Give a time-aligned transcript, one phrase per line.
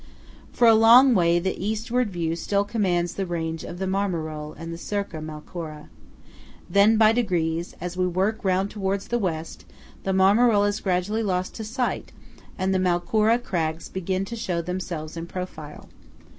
[0.51, 4.73] For a long way, the Eastward view still commands the range of the Marmarole and
[4.73, 5.89] the Circa Malcora.
[6.67, 9.63] Then by degrees, as we work round towards the West,
[10.01, 12.13] the Marmarole is gradually lost to sight,
[12.57, 15.87] and the Malcora crags begin to show themselves in profile.